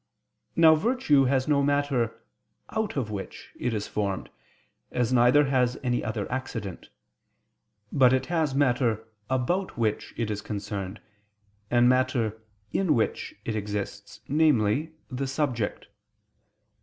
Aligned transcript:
Now 0.55 0.73
virtue 0.73 1.25
has 1.25 1.47
no 1.47 1.61
matter 1.61 2.23
"out 2.71 2.97
of 2.97 3.11
which" 3.11 3.51
it 3.59 3.71
is 3.71 3.85
formed, 3.87 4.31
as 4.89 5.13
neither 5.13 5.45
has 5.45 5.77
any 5.83 6.03
other 6.03 6.25
accident; 6.31 6.89
but 7.91 8.11
it 8.11 8.25
has 8.25 8.55
matter 8.55 9.07
"about 9.29 9.77
which" 9.77 10.15
it 10.17 10.31
is 10.31 10.41
concerned, 10.41 10.99
and 11.69 11.87
matter 11.87 12.41
"in 12.71 12.95
which" 12.95 13.35
it 13.45 13.55
exists, 13.55 14.21
namely, 14.27 14.93
the 15.11 15.27
subject. 15.27 15.85